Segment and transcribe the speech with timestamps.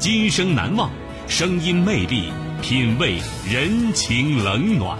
[0.00, 0.90] 今生难忘，
[1.28, 4.98] 声音魅力，品味人情冷暖。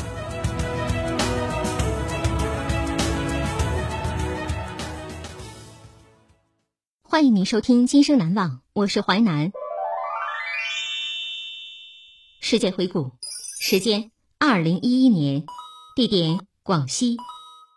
[7.02, 9.52] 欢迎您收听《今生难忘》，我是淮南。
[12.42, 13.12] 世界回顾，
[13.58, 15.46] 时间二零一一年，
[15.96, 17.16] 地点广西，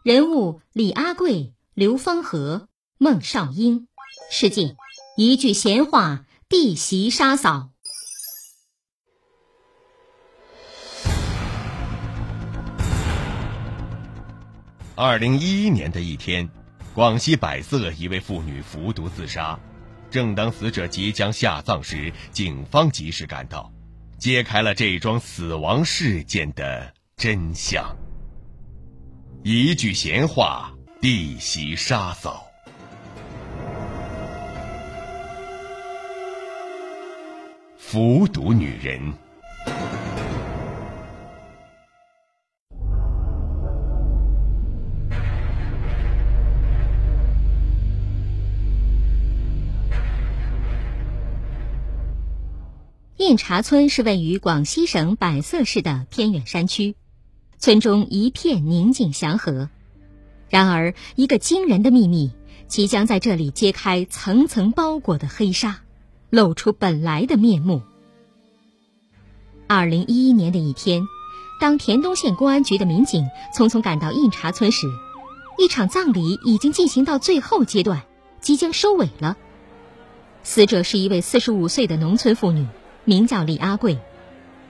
[0.03, 3.87] 人物李阿贵、刘芳和、孟少英，
[4.29, 4.75] 事件
[5.15, 7.71] 一句闲话，弟媳杀嫂。
[14.93, 16.47] 二零一一年的一天。
[16.93, 19.59] 广西百色一位妇女服毒自杀，
[20.11, 23.73] 正当死者即将下葬时，警方及时赶到，
[24.19, 27.83] 揭开了这桩死亡事件的真相。
[29.43, 32.45] 一句闲话，弟媳杀嫂，
[37.93, 39.13] 服毒女人。
[53.17, 56.95] 印茶村是位于广西省百色市的偏远山区，
[57.59, 59.69] 村中一片宁静祥和。
[60.49, 62.31] 然而，一个惊人的秘密
[62.67, 65.81] 即将在这里揭开层层包裹的黑纱，
[66.31, 67.83] 露出本来的面目。
[69.75, 71.07] 二零一一年的一天，
[71.59, 74.85] 当田东县公安局的民警匆匆赶到印茶村时，
[75.57, 78.03] 一场葬礼已经进行到最后阶段，
[78.39, 79.35] 即将收尾了。
[80.43, 82.67] 死者是一位四十五岁的农村妇女。
[83.03, 83.97] 名叫李阿贵，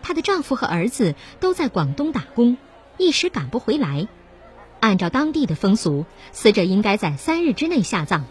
[0.01, 2.55] 她的丈夫和儿子都在广东打工，
[2.97, 4.07] 一时赶不回来。
[4.79, 8.21] 按照当地的风俗，死者应该在三日之内下葬，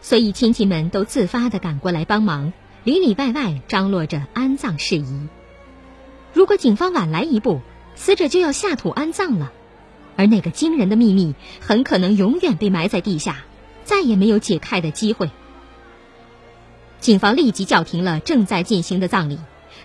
[0.00, 5.28] 所以亲戚们都自发地赶过来帮忙，里里外外张罗着安葬事宜。
[6.32, 7.60] 如果警方晚来一步，
[7.96, 9.52] 死者就要下土安葬了，
[10.16, 13.44] 而那个惊人的秘密很可能永远被埋在地下，
[13.84, 15.30] 再也没有解开的机会。
[17.00, 19.38] 警方立即叫停了正在进行的葬礼，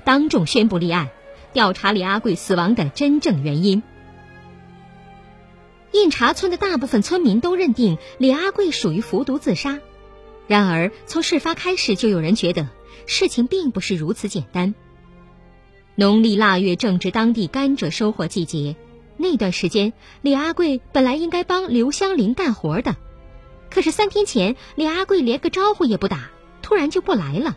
[0.03, 1.09] 当众宣布立案，
[1.53, 3.81] 调查李阿贵死亡的真正原因。
[5.91, 9.79] 印察村的大部分村民都认定李阿贵属于服毒自杀，
[10.45, 12.67] 然而从事发开始就有人觉得
[13.07, 14.75] 事情并不是如此简单。
[15.95, 18.75] 农历腊月正值当地甘蔗收获季节，
[19.17, 22.95] 那段时间李阿贵本来应该帮刘香林干活的，
[23.69, 26.29] 可是三天前李阿贵连个招呼也不打。
[26.61, 27.55] 突然就不来了，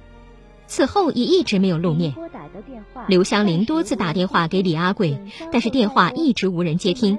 [0.66, 2.15] 此后也一直没有露面。
[3.06, 5.19] 刘香林多次打电话给李阿贵，
[5.50, 7.19] 但是电话一直无人接听。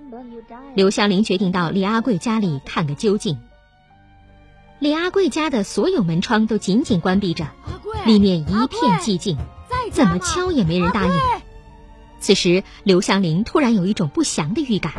[0.76, 3.40] 刘香林决定到李阿贵家里看个究竟。
[4.78, 7.48] 李阿贵家的所有门窗都紧紧关闭着，
[8.06, 9.36] 里面一片寂静，
[9.90, 11.12] 怎么敲也没人答应。
[12.20, 14.94] 此时，刘香林突然有一种不祥的预感。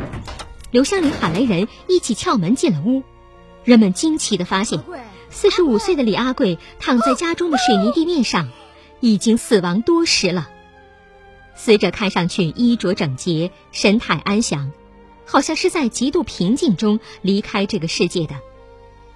[0.70, 3.02] 刘香林喊来人一起撬门进了屋，
[3.64, 4.80] 人们惊奇的发现。
[5.28, 8.48] 四十五岁的李阿贵躺在家中的水泥地面上，
[9.00, 10.48] 已经死亡多时了。
[11.54, 14.72] 死者看上去衣着整洁，神态安详，
[15.26, 18.34] 好像是在极度平静中离开这个世界的。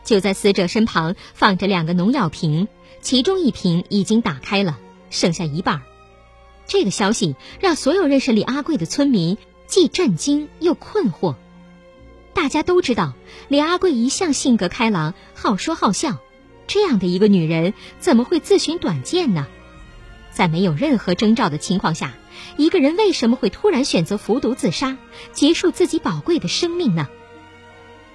[0.05, 2.69] 就在死者身旁放着两个农药瓶，
[3.01, 4.79] 其中一瓶已经打开了，
[5.15, 5.83] 剩下一半。
[6.67, 11.37] 这个消息让所有认识李阿贵的村民既震惊又困惑。
[12.35, 13.15] 大家都知道，
[13.49, 16.19] 李阿贵一向性格开朗，好说好笑。
[16.67, 19.47] 这样的一个女人，怎么会自寻短见呢？
[20.33, 22.15] 在没有任何征兆的情况下，
[22.57, 24.97] 一个人为什么会突然选择服毒自杀，
[25.33, 27.09] 结束自己宝贵的生命呢？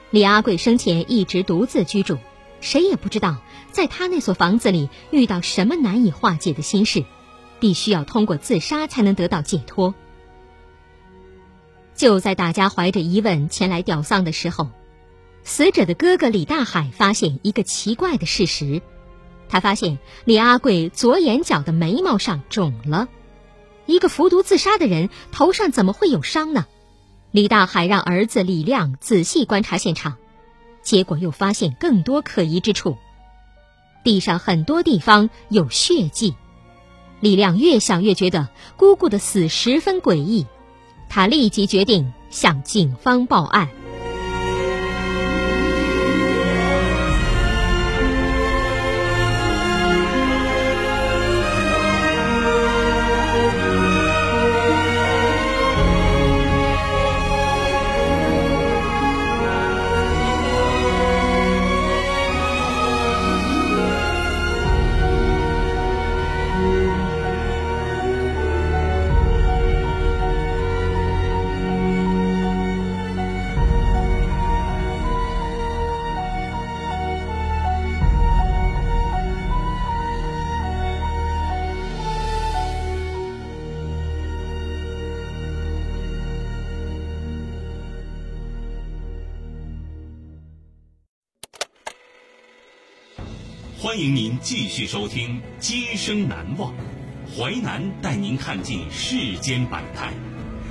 [0.09, 2.17] 李阿贵生前一直独自居住，
[2.61, 3.37] 谁也不知道
[3.71, 7.05] 在他那所房子里遇到什么难以化解的心事，
[7.59, 9.93] 必须要通过自杀才能得到解脱。
[11.95, 14.69] 就在大家怀着疑问前来吊丧的时候，
[15.43, 18.81] 死者的哥哥李大海发现一个奇怪的事实：
[19.49, 23.07] 他发现李阿贵左眼角的眉毛上肿了。
[23.85, 26.67] 一个服毒自杀的人头上怎么会有伤呢？
[27.31, 30.17] 李大海让儿子李亮仔细观察现场，
[30.89, 32.97] 结果又发现更多可疑之处。
[34.03, 36.33] 地上很多地方有血迹，
[37.19, 40.47] 李亮越想越觉得姑姑的死十分诡异，
[41.07, 43.69] 他立即决定向警方报案。
[94.41, 96.73] 继续收听《今生难忘》，
[97.37, 100.13] 淮南带您看尽世间百态，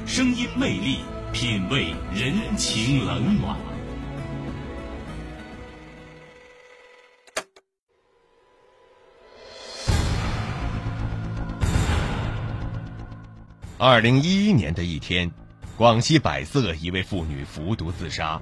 [0.06, 1.00] 声音魅力，
[1.35, 3.56] 品味人情冷暖。
[13.76, 15.31] 二零一一年的一天，
[15.76, 18.41] 广西百色一位妇女服毒自杀。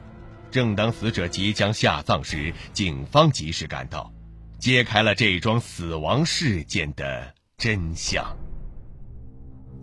[0.53, 4.11] 正当死者即将下葬时，警方及时赶到。
[4.59, 8.25] 揭开了这桩死亡事件的真相。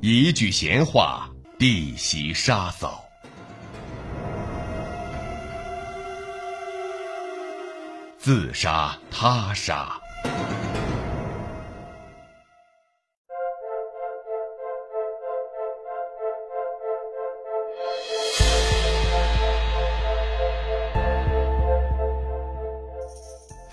[0.02, 3.04] 一句闲话，弟媳杀嫂。
[8.18, 10.00] 自杀他杀。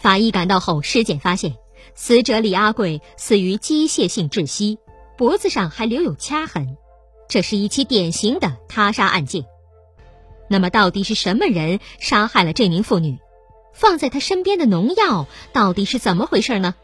[0.00, 1.56] 法医赶到后，尸检发现，
[1.94, 4.78] 死者李阿贵死于机械性窒息，
[5.18, 6.78] 脖子上还留有掐痕，
[7.28, 9.44] 这是一起典型的他杀案件。
[10.48, 13.18] 那么，到底是什么人杀害了这名妇女？
[13.74, 16.74] 放在她身边的农药到底是怎么回事呢？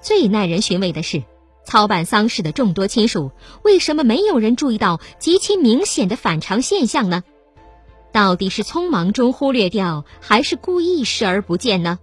[0.00, 1.22] 最耐人寻味的是，
[1.64, 3.30] 操办丧事的众多亲属，
[3.62, 7.22] 为什么没有人注意到极其明显的反常现象呢？
[8.12, 11.98] 到底是匆忙中忽略掉，还是故意视而不见呢？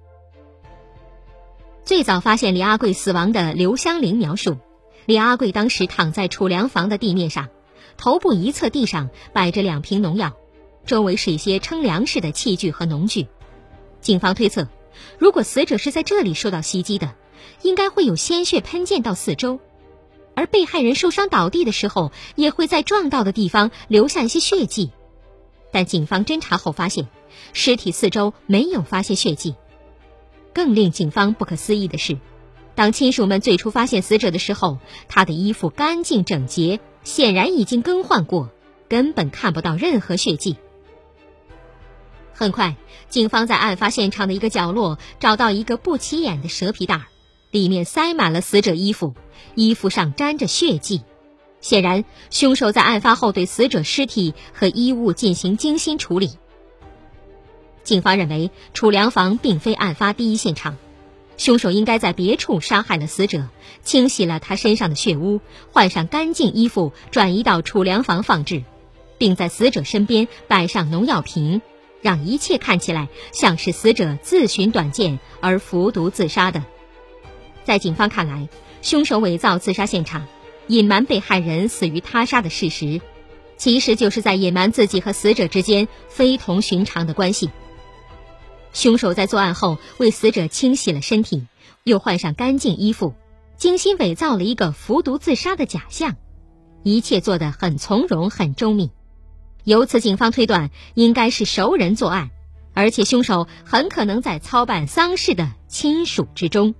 [1.86, 4.58] 最早发现李阿贵死亡的刘香玲描述，
[5.06, 7.50] 李阿贵当时躺在储粮房的地面上，
[7.98, 10.32] 头部一侧地上摆着两瓶农药，
[10.86, 13.28] 周围是一些称粮食的器具和农具。
[14.00, 14.70] 警方推测，
[15.20, 17.16] 如果死者是在这里受到袭击的，
[17.64, 19.60] 应该会有鲜血喷溅到四周，
[20.36, 24.92] 而被害人受伤倒地的时候，也会在撞到的地方留下一些血迹。
[25.74, 27.10] 但警方侦查后发现，
[27.52, 29.56] 尸体四周没有发现血迹。
[30.54, 32.18] 更令警方不可思议的是，
[32.76, 38.50] 当亲属们最初发现死者的时候，他的衣服干净整洁，显然已经更换过，
[38.88, 40.58] 根本看不到任何血迹。
[42.34, 42.76] 很快，
[43.10, 47.02] 警方在案发现场的一个角落找到一个不起眼的蛇皮袋，
[47.52, 49.14] 里面塞满了死者衣服，
[49.56, 51.04] 衣服上沾着血迹。
[51.62, 56.32] 显然，凶手在案发后对死者尸体和衣物进行精心处理。
[57.84, 60.78] 警方认为，储粮房并非案发第一现场，
[61.36, 63.48] 凶手应该在别处杀害了死者，
[63.84, 68.64] 清洗了他身上的血污，换上干净衣服，转移到储粮房放置，
[69.18, 71.62] 并在死者身边摆上农药瓶，
[72.02, 76.64] 让一切看起来像是死者自寻短见而服毒自杀的。
[77.66, 78.48] 在警方看来，
[78.82, 80.26] 凶手伪造自杀现场，
[80.68, 83.02] 隐瞒被害人死于他杀的事实，
[83.58, 87.50] 其实就是在隐瞒自己和死者之间非同寻常的关系。
[88.74, 91.46] 凶手在作案后为死者清洗了身体，
[91.84, 93.14] 又换上干净衣服，
[93.56, 96.16] 精心伪造了一个服毒自杀的假象，
[96.84, 98.92] 一切做得很从容、很周密。
[99.64, 102.32] 由此，警方推断应该是熟人作案，
[102.74, 106.76] 而且凶手很可能在操办丧事的亲属之中。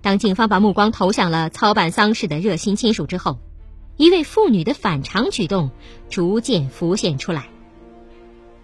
[0.00, 3.38] 当警方把目光投向了操办丧事的热心亲属之后，
[3.96, 5.70] 一位妇女的反常举动
[6.10, 7.48] 逐渐浮现出来。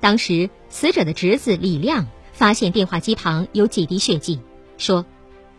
[0.00, 4.40] 当时，死者的侄子李亮发现电话机旁有几滴血迹，
[4.76, 5.04] 说：“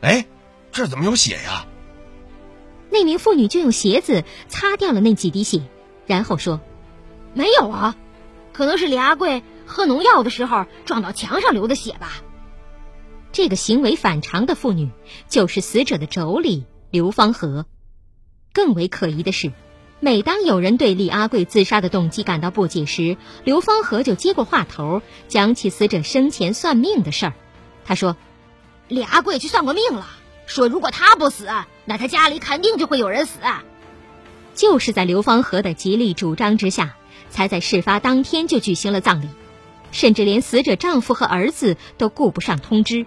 [0.02, 0.26] 哎，
[0.72, 1.68] 这怎么有血呀？”
[2.90, 5.62] 那名妇女就用鞋子擦掉了那几滴血，
[6.08, 6.62] 然后说
[7.36, 7.96] ：“没有啊，
[8.54, 12.24] 可能是李阿贵喝农药的时候撞到墙上流的血吧。”
[13.32, 14.90] 这个行为反常的妇女
[15.28, 17.66] 就是死者的妯娌刘芳和。
[18.52, 19.54] 更为可疑的是，
[20.02, 27.34] 每当有人对李阿贵自杀的动机感到不解时，刘芳和就接过话头，讲起死者生前算命的事儿。
[27.84, 28.16] 他说
[28.88, 30.08] ：“李阿贵去算过命了，
[30.46, 31.50] 说如果他不死，
[31.84, 33.40] 那他家里肯定就会有人死。”
[34.56, 36.96] 就是在刘芳和的极力主张之下，
[37.30, 39.28] 才在事发当天就举行了葬礼，
[39.92, 43.06] 甚至连死者丈夫和儿子都顾不上通知。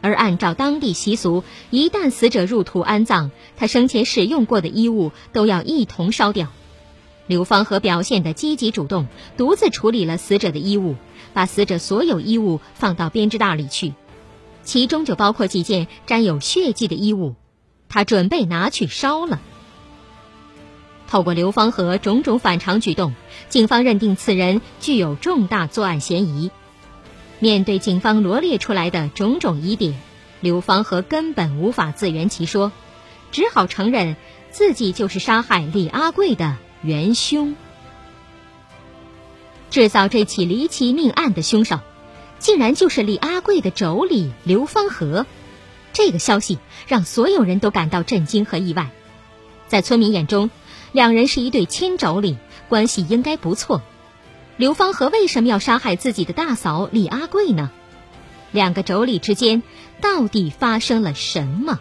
[0.00, 6.48] 而按照当地习俗，一旦死者入土安葬，他生前使用过的衣物都要一同烧掉。
[7.26, 10.96] 刘芳和表现得积极主动，独自处理了死者的衣物，
[11.32, 13.94] 把死者所有衣物放到编织袋里去，
[14.64, 17.36] 其中就包括几件沾有血迹的衣物，
[17.88, 19.40] 他准备拿去烧了。
[21.06, 23.14] 透过刘芳和种种反常举动，
[23.48, 26.50] 警方认定此人具有重大作案嫌疑。
[27.40, 29.98] 面对警方罗列出来的种种疑点，
[30.40, 32.70] 刘芳和根本无法自圆其说，
[33.32, 34.14] 只好承认
[34.50, 37.56] 自己就是杀害李阿贵的元凶。
[39.70, 41.80] 制造这起离奇命案的凶手，
[42.38, 45.24] 竟然就是李阿贵的妯娌刘芳和。
[45.94, 48.90] 这个消息让所有人都感到震惊和意外。
[49.66, 50.50] 在村民眼中，
[50.92, 52.36] 两人是一对亲妯娌，
[52.68, 53.80] 关系应该不错。
[54.60, 57.70] 刘芳和为什么要杀害自己的大嫂李阿贵呢？
[58.52, 59.62] 两个妯娌之间
[60.02, 61.80] 到底发生了什么？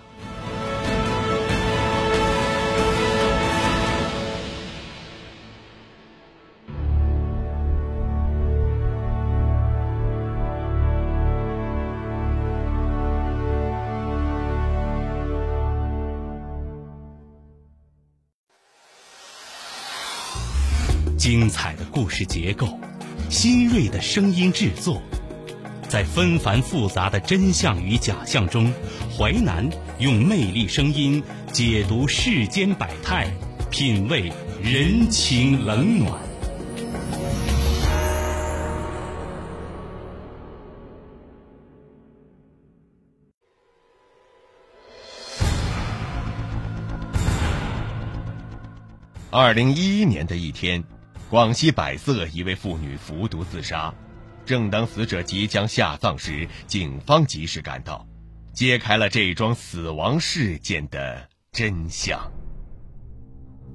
[21.19, 22.79] 精彩的故事结构，
[23.29, 25.01] 新锐的声音制作，
[25.89, 28.71] 在纷繁复杂的真相与假象中，
[29.17, 31.21] 淮南用魅力声音
[31.51, 33.29] 解读世间百态，
[33.69, 34.31] 品味
[34.63, 36.17] 人情冷暖。
[49.31, 50.81] 二零一一年的一天。
[51.29, 53.93] 广西百色一位妇女服毒自杀，
[54.47, 58.03] 正当死者即将下葬时，警方及时赶到，
[58.51, 62.19] 揭开了这桩死亡事件的真相。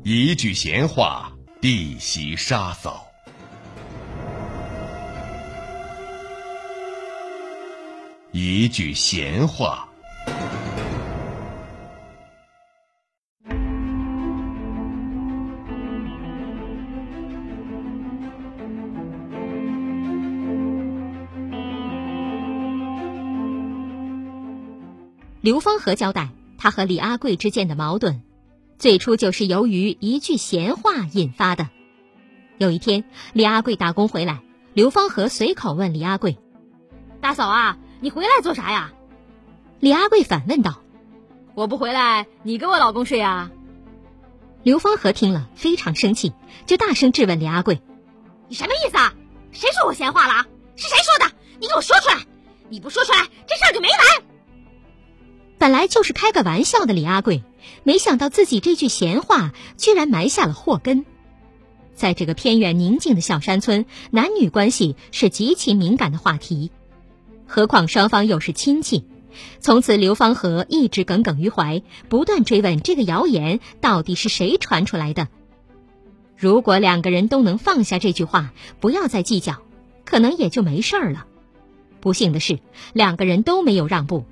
[0.03, 3.07] 一句闲话，弟媳杀嫂；
[8.33, 9.89] 一句闲话。
[25.45, 28.23] 刘芳和交代，他和李阿贵之间的矛盾，
[28.79, 31.69] 最初就是由于一句闲话引发的。
[32.57, 34.41] 有一天，李阿贵打工回来，
[34.73, 36.39] 刘芳和随口问李阿贵
[37.21, 38.95] ：“大嫂啊，你回来做啥呀？”
[39.81, 40.81] 李阿贵反问道
[41.55, 43.51] ：“我不回来，你跟我老公睡啊？”
[44.65, 46.33] 刘芳和听了非常生气，
[46.65, 47.83] 就大声质问李阿贵
[48.49, 49.13] ：“你什么意思啊？
[49.53, 50.47] 谁说我闲话了？
[50.75, 51.35] 是谁说的？
[51.61, 52.25] 你给我说出来！
[52.71, 54.25] 你不说出来，这事儿就没完！”
[55.65, 57.43] 本来就是开个玩笑的李阿贵，
[57.85, 61.07] 没想到自己这句闲话居然埋下了祸根。
[61.95, 66.71] 在这个偏远宁静的小山村，男女关系是极其敏感的话题，
[67.47, 69.07] 何况双方又是亲戚。
[69.59, 75.29] 从此，刘芳和一直耿耿于怀，不断追问这个谣言到底是谁传出来的。
[76.37, 79.63] 如果两个人都能放下这句话，不要再计较，
[80.05, 81.25] 可能也就没事儿了。
[82.03, 82.59] 不幸的是，
[82.93, 84.27] 两个人都没有让步。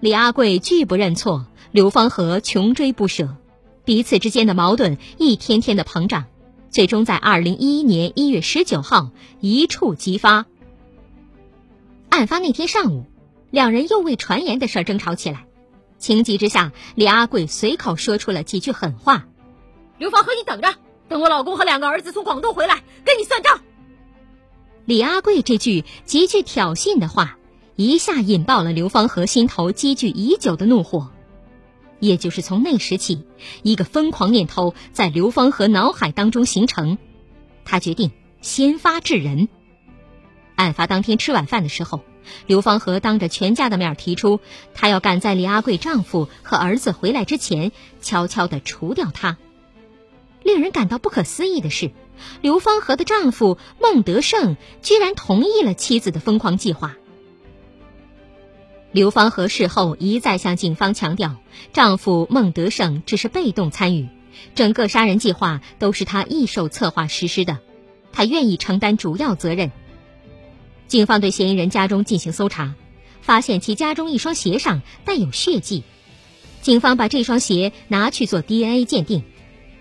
[0.00, 3.36] 李阿贵拒不认错，刘芳和穷追不舍，
[3.84, 6.24] 彼此之间的矛盾一天天的膨胀，
[6.70, 10.46] 最终在二零一一年一月十九号一触即发。
[12.08, 13.04] 案发那天上午，
[13.50, 15.44] 两人又为传言的事争吵起来，
[15.98, 19.26] 情急之下，李阿贵随口说出了几句狠话
[19.98, 20.76] ：“刘芳和，你等着，
[21.10, 23.60] 等我老公和两个儿子从广东回来，跟你算账。”
[24.86, 27.36] 李阿贵这句极具挑衅的话。
[27.80, 31.08] 一下引爆了刘芳和心头积聚已久的怒火，
[31.98, 33.24] 也就是从那时起，
[33.62, 36.98] 一个疯狂念头在刘芳和脑海当中形成，
[37.64, 38.10] 他决定
[38.42, 39.48] 先发制人。
[40.56, 42.00] 案发当天吃晚饭的时候，
[42.46, 44.40] 刘芳和当着全家的面提出，
[44.74, 47.72] 她要赶在李阿贵丈夫和儿子回来之前，
[48.02, 49.38] 悄悄地除掉他。
[50.42, 51.92] 令人感到不可思议的是，
[52.42, 56.94] 刘芳和的丈夫孟德胜居然同意了妻子的疯狂计划。
[58.92, 61.36] 刘芳和事后一再向警方强调，
[61.72, 64.08] 丈夫孟德胜只是被动参与，
[64.56, 67.58] 整个杀人计划都是她一手策划实施的，
[68.12, 69.70] 她愿意承担主要责任。
[70.88, 72.74] 警方对嫌疑人家中进行搜查，
[73.22, 75.84] 发现其家中一双鞋上带有血迹，
[76.60, 79.22] 警方把这双鞋拿去做 DNA 鉴定。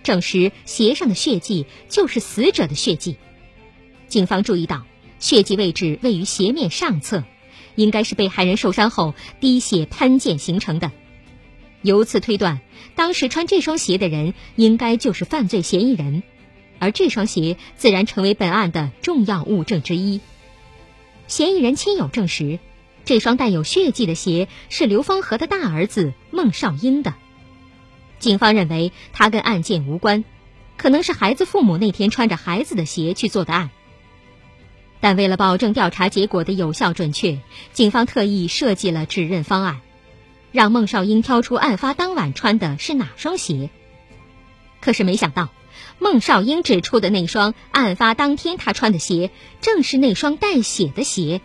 [0.03, 3.17] 证实鞋上的血迹就是死者的血迹。
[4.07, 4.85] 警方注意到，
[5.19, 7.23] 血迹位置位于鞋面上侧，
[7.79, 10.91] 应该是被害人受伤后滴血喷溅形成的。
[11.81, 12.59] 由此推断，
[12.95, 16.21] 当时穿这双鞋的人应该就是犯罪嫌疑人，
[16.77, 20.19] 而这双鞋自然成为本案的重要物证之一。
[21.27, 22.59] 嫌疑人亲友证实，
[23.05, 27.13] 这双带有血迹的鞋是刘芳和的大儿子孟少英的。
[28.19, 30.25] 警方认为他跟案件无关，
[30.75, 33.69] 可能是孩子父母那天穿着孩子的鞋去做的案。
[35.01, 37.39] 但为了保证调查结果的有效准确，
[37.71, 39.79] 警方特意设计了指认方案，
[40.51, 43.69] 让孟少英挑出案发当晚穿的是哪双鞋。
[44.81, 45.49] 可是没想到，
[45.99, 51.41] 孟少英指出的那双案发当天他穿的鞋，正是那双带血的鞋。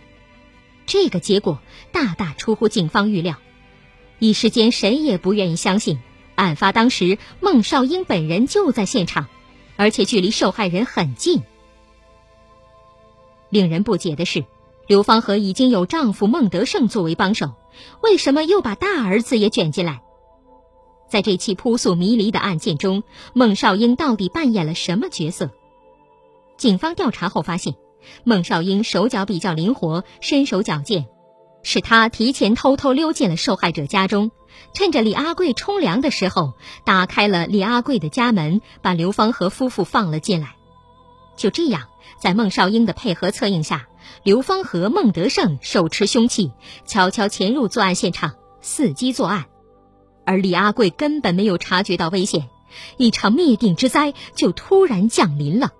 [0.85, 3.37] 这个结果大大出乎警方预料，
[4.19, 5.99] 一时间谁也不愿意相信。
[6.35, 9.27] 案发当时，孟少英本人就在现场，
[9.77, 11.41] 而且距离受害人很近。
[13.55, 14.43] 令人不解的是，
[14.85, 17.53] 刘芳和已经有丈夫孟德胜作为帮手，
[18.01, 20.01] 为什么又把大儿子也卷进来？
[21.09, 25.51] 在这起扑朔迷离的案件中，孟少英到底扮演了什么角色？
[26.57, 27.75] 警方调查后发现，
[28.25, 31.05] 孟少英手脚比较灵活，身手矫健。
[31.63, 34.31] 是他提前偷偷溜进了受害者家中，
[34.73, 40.57] 趁着李阿贵冲凉的时候，打开了李阿贵的家门，把刘芳和夫妇放了进来。
[41.35, 41.83] 就这样，
[42.19, 43.87] 在孟少英的配合策应下，
[44.23, 46.51] 刘芳和、孟德胜手持凶器，
[46.85, 49.45] 悄悄潜入作案现场，伺机作案。
[50.25, 52.49] 而李阿贵根本没有察觉到危险，
[52.97, 55.71] 一场灭顶之灾就突然降临了。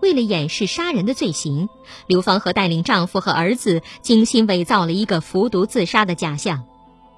[0.00, 1.68] 为了掩饰杀人的罪行，
[2.08, 6.64] 刘芳和带领丈夫和儿子精心伪造了一个服毒自杀的假象。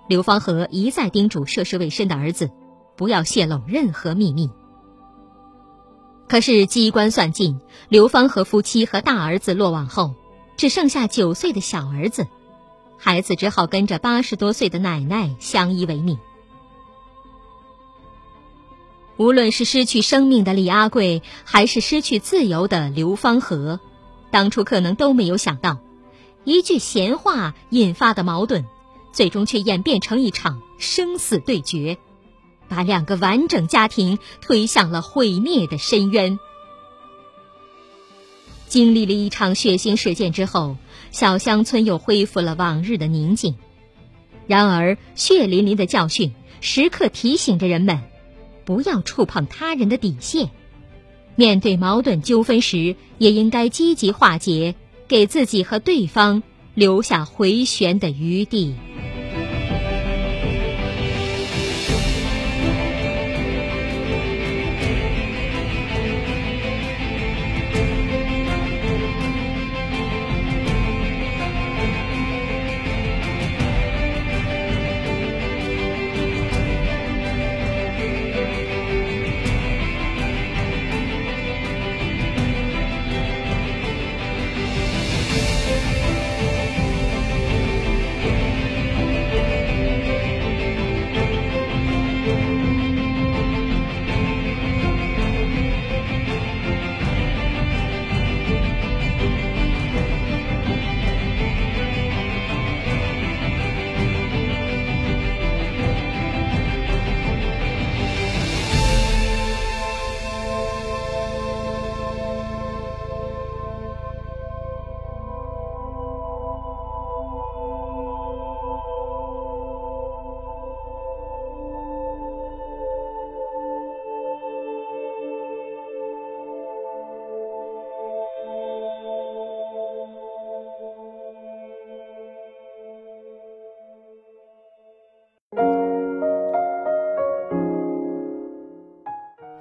[0.06, 2.50] 刘芳和一再叮嘱涉世未深的儿子，
[2.94, 4.50] 不要泄露任何秘密。
[6.28, 10.14] 可是机关算尽，刘芳和夫妻和大儿子落网后，
[10.56, 12.26] 只剩下九岁的小儿子，
[12.98, 16.18] 孩子只好跟着八十多岁的奶奶相依为命。
[19.16, 23.78] 无论是失去生命的李阿贵，还是失去自由的刘芳和，
[24.32, 25.78] 当初可能都没有想到，
[26.42, 28.64] 一句闲话引发的矛盾，
[29.12, 31.96] 最终却演变成一场生死对决，
[32.68, 36.38] 把两个完整家庭推向了毁灭的深渊。
[38.66, 40.76] 经历了一场血腥事件之后，
[41.10, 43.54] 小乡村又恢复了往日的宁静。
[44.46, 48.00] 然而，血淋淋的教训时刻提醒着人们。
[48.66, 50.48] 不要触碰他人的底线，
[51.36, 54.74] 面对矛盾纠纷时，也应该积极化解，
[55.06, 58.74] 给自己和对方留下回旋的余地。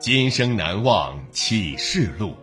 [0.04, 2.36] 今生难忘启示录，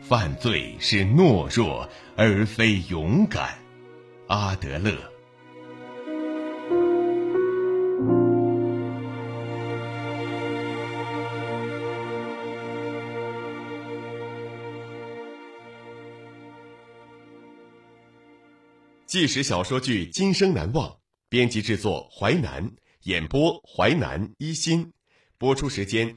[0.00, 3.58] 犯罪是懦弱而非勇敢。
[4.28, 4.96] 阿德勒。
[19.04, 20.88] 纪实小说剧《今生难忘》，
[21.28, 24.90] 编辑制作淮南，演播淮南一心，
[25.36, 26.16] 播出时间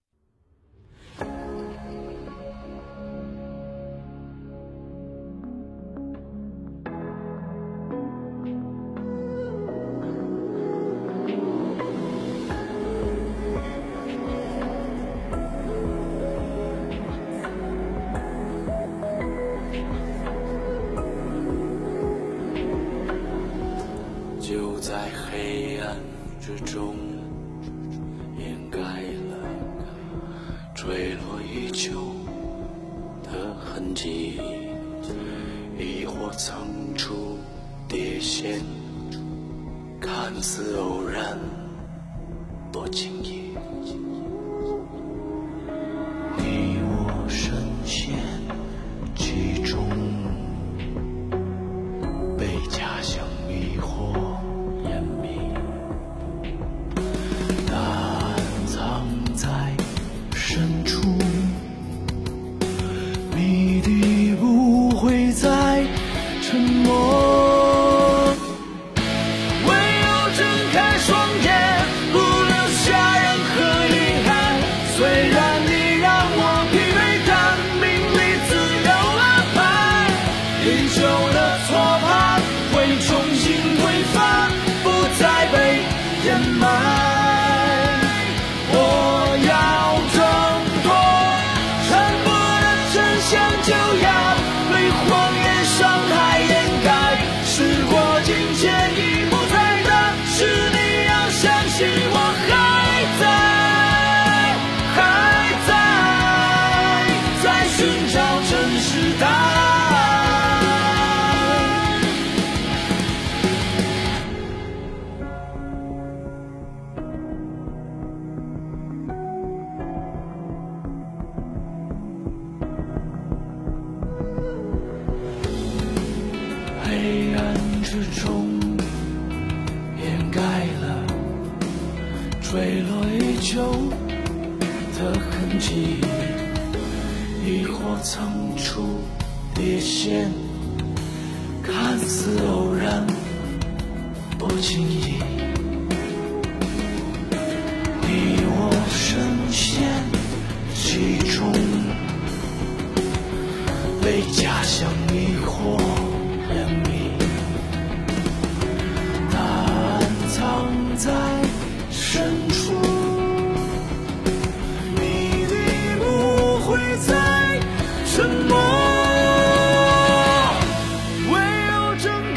[60.53, 61.10] 深处。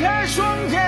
[0.04, 0.83] 在瞬间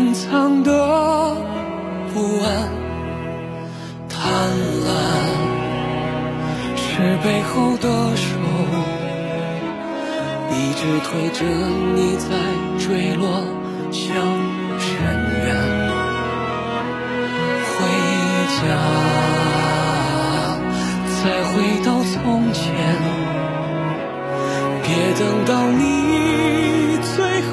[0.00, 0.72] 隐藏的
[2.14, 2.48] 不安。
[4.08, 4.18] 贪
[4.86, 4.88] 婪
[6.74, 6.82] 是
[7.22, 7.86] 背后的
[8.16, 8.26] 手，
[10.50, 11.44] 一直推着
[11.94, 12.28] 你在
[12.78, 13.28] 坠落
[13.92, 14.08] 向
[14.78, 14.88] 深
[15.44, 15.46] 渊。
[17.68, 17.76] 回
[18.56, 18.58] 家，
[21.18, 22.64] 再回到从前，
[24.82, 27.12] 别等到你最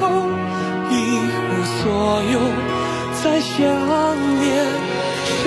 [1.76, 2.36] 所有，
[3.22, 3.56] 再想
[4.40, 4.46] 念。
[5.40, 5.44] 山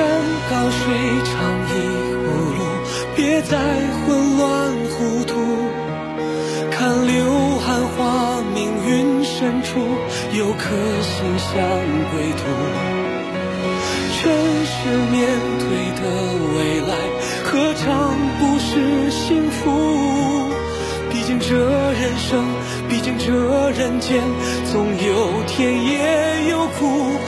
[0.49, 0.79] 高水
[1.25, 1.29] 长
[1.67, 1.69] 一
[2.23, 2.25] 葫
[2.57, 2.60] 芦，
[3.15, 3.57] 别再
[4.05, 4.41] 混乱
[4.91, 5.29] 糊涂。
[6.71, 7.12] 看柳
[7.67, 7.99] 暗花
[8.53, 8.57] 明
[8.88, 8.89] 云
[9.23, 9.69] 深处，
[10.34, 10.62] 有颗
[11.01, 11.51] 心向
[12.12, 12.41] 归途。
[14.23, 14.23] 真
[14.65, 14.71] 实
[15.12, 15.19] 面
[15.60, 15.65] 对
[15.99, 16.01] 的
[16.55, 16.57] 未
[16.88, 16.91] 来，
[17.43, 17.89] 何尝
[18.39, 18.69] 不是
[19.12, 19.60] 幸福？
[21.10, 22.45] 毕竟这人生，
[22.91, 24.21] 毕竟这人间，
[24.69, 27.20] 总有甜也有苦。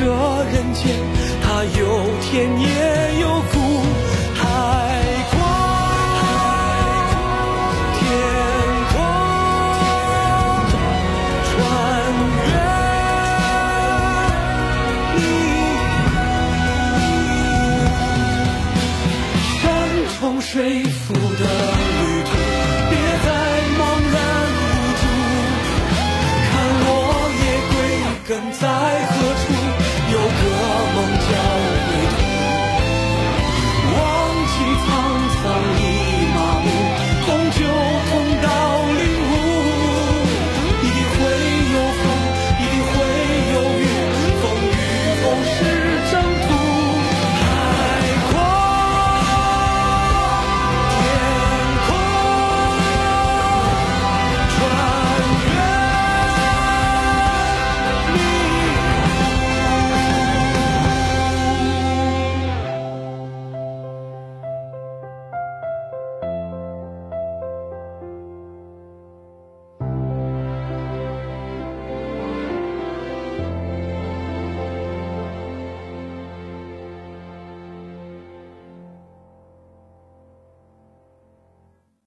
[0.00, 0.96] 这人间，
[1.42, 1.84] 它有
[2.22, 2.79] 天也。